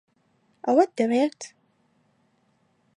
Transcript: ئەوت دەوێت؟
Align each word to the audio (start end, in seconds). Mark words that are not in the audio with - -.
ئەوت 0.65 0.89
دەوێت؟ 0.97 1.39